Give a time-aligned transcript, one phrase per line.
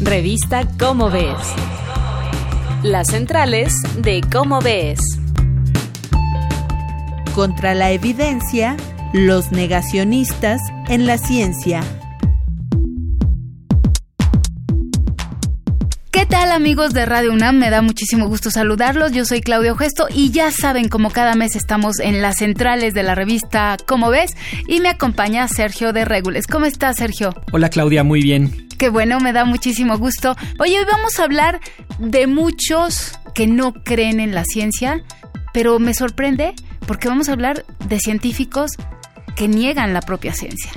[0.00, 1.34] Revista Cómo Ves.
[2.84, 5.00] Las centrales de Cómo Ves.
[7.34, 8.76] Contra la evidencia,
[9.12, 11.80] los negacionistas en la ciencia.
[16.12, 17.58] ¿Qué tal amigos de Radio UNAM?
[17.58, 19.10] Me da muchísimo gusto saludarlos.
[19.10, 23.02] Yo soy Claudio Gesto y ya saben, como cada mes estamos en las centrales de
[23.02, 24.36] la revista Como ves
[24.68, 26.46] y me acompaña Sergio de Regules.
[26.46, 27.34] ¿Cómo estás, Sergio?
[27.50, 28.67] Hola Claudia, muy bien.
[28.78, 30.36] Qué bueno, me da muchísimo gusto.
[30.60, 31.60] Oye, hoy vamos a hablar
[31.98, 35.02] de muchos que no creen en la ciencia,
[35.52, 36.54] pero me sorprende
[36.86, 38.70] porque vamos a hablar de científicos
[39.34, 40.70] que niegan la propia ciencia.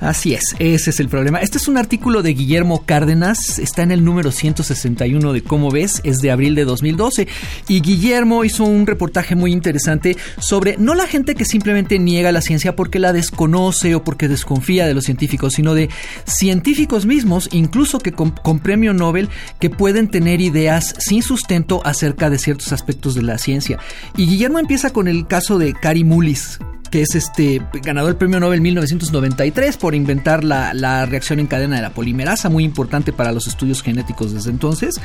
[0.00, 1.40] Así es, ese es el problema.
[1.40, 6.00] Este es un artículo de Guillermo Cárdenas, está en el número 161 de Cómo ves,
[6.04, 7.26] es de abril de 2012.
[7.66, 12.42] Y Guillermo hizo un reportaje muy interesante sobre no la gente que simplemente niega la
[12.42, 15.88] ciencia porque la desconoce o porque desconfía de los científicos, sino de
[16.24, 22.30] científicos mismos, incluso que con, con premio Nobel, que pueden tener ideas sin sustento acerca
[22.30, 23.78] de ciertos aspectos de la ciencia.
[24.16, 28.40] Y Guillermo empieza con el caso de Cary Mullis, que es este ganador del premio
[28.40, 33.32] Nobel 1993 por inventar la, la, reacción en cadena de la polimerasa, muy importante para
[33.32, 35.00] los estudios genéticos desde entonces,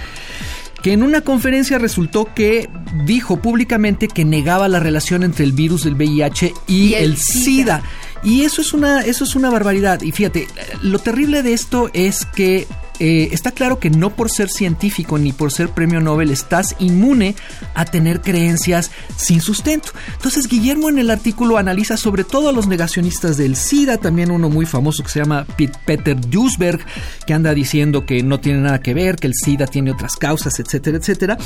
[0.81, 2.69] que en una conferencia resultó que
[3.05, 7.17] dijo públicamente que negaba la relación entre el virus del VIH y, y el, el
[7.17, 7.43] SIDA.
[7.43, 7.83] SIDA.
[8.23, 10.01] Y eso es una, eso es una barbaridad.
[10.01, 10.47] Y fíjate,
[10.81, 12.67] lo terrible de esto es que
[13.05, 17.35] eh, está claro que no por ser científico ni por ser premio Nobel estás inmune
[17.75, 19.89] a tener creencias sin sustento.
[20.13, 24.47] Entonces Guillermo en el artículo analiza sobre todo a los negacionistas del SIDA, también uno
[24.47, 25.45] muy famoso que se llama
[25.85, 26.79] Peter Duisberg,
[27.27, 30.57] que anda diciendo que no tiene nada que ver, que el SIDA tiene otras causas,
[30.61, 31.37] etcétera, etcétera.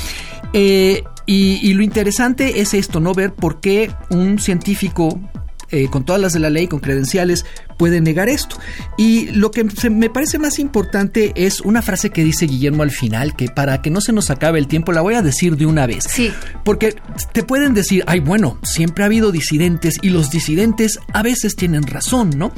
[0.52, 3.14] Eh, y, lo interesante es esto, ¿no?
[3.14, 5.20] Ver por qué un científico
[5.70, 7.44] eh, con todas las de la ley, con credenciales,
[7.78, 8.58] puede negar esto.
[8.98, 13.34] Y lo que me parece más importante es una frase que dice Guillermo al final,
[13.36, 15.86] que para que no se nos acabe el tiempo, la voy a decir de una
[15.86, 16.04] vez.
[16.08, 16.32] Sí.
[16.64, 16.96] Porque
[17.32, 21.84] te pueden decir, ay, bueno, siempre ha habido disidentes y los disidentes a veces tienen
[21.84, 22.52] razón, ¿no?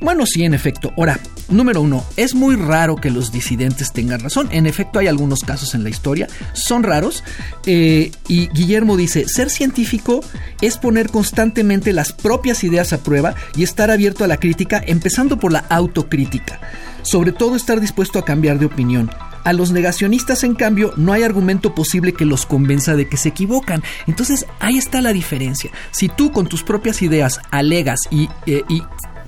[0.00, 0.92] Bueno, sí, en efecto.
[0.96, 4.48] Ahora, número uno, es muy raro que los disidentes tengan razón.
[4.50, 7.22] En efecto, hay algunos casos en la historia, son raros.
[7.66, 10.20] Eh, y Guillermo dice, ser científico
[10.60, 15.38] es poner constantemente las propias ideas a prueba y estar abierto a la crítica, empezando
[15.38, 16.60] por la autocrítica.
[17.02, 19.10] Sobre todo estar dispuesto a cambiar de opinión.
[19.44, 23.28] A los negacionistas, en cambio, no hay argumento posible que los convenza de que se
[23.28, 23.82] equivocan.
[24.06, 25.70] Entonces, ahí está la diferencia.
[25.90, 28.82] Si tú con tus propias ideas alegas y, eh, y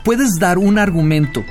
[0.04, 1.44] puedes dar un argumento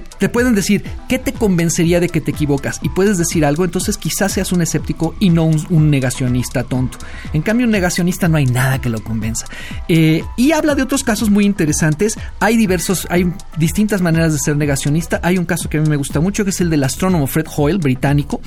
[0.00, 3.96] te pueden decir qué te convencería de que te equivocas y puedes decir algo, entonces
[3.98, 6.98] quizás seas un escéptico y no un, negacionista tonto.
[7.32, 9.46] En cambio, un negacionista no hay nada que lo convenza.
[9.88, 12.18] Eh, y habla de otros casos muy interesantes.
[12.40, 15.20] Hay diversos, hay distintas maneras de ser negacionista.
[15.22, 17.46] Hay un caso que a mí me gusta mucho, que es el del astrónomo Fred
[17.54, 18.40] Hoyle, británico.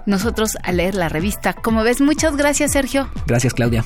[0.05, 3.09] nosotros a leer la revista Como ves, muchas gracias Sergio.
[3.27, 3.85] Gracias Claudia.